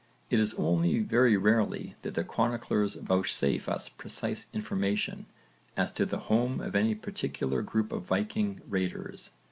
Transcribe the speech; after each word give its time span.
It 0.31 0.39
is 0.39 0.55
only 0.55 0.97
very 0.97 1.37
rarely 1.37 1.93
that 2.01 2.15
the 2.15 2.23
chroniclers 2.23 2.95
vouchsafe 2.95 3.69
us 3.69 3.87
precise 3.87 4.47
information 4.51 5.27
as 5.77 5.91
to 5.91 6.07
the 6.07 6.21
home 6.25 6.59
of 6.59 6.75
any 6.75 6.95
particular 6.95 7.61
group 7.61 7.91
of 7.91 8.01
Viking 8.01 8.61
raiders. 8.67 9.29